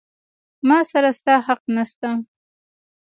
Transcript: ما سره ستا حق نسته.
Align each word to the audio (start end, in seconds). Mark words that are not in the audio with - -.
ما 0.67 0.79
سره 0.91 1.09
ستا 1.19 1.35
حق 1.47 1.63
نسته. 1.75 2.09